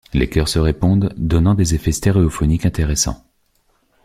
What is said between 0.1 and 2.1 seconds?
Les chœurs se répondent donnant des effets